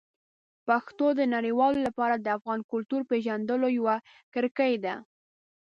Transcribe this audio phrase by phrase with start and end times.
[0.67, 3.95] پښتو د نړیوالو لپاره د افغان کلتور پېژندلو یوه
[4.33, 4.95] کړکۍ ده.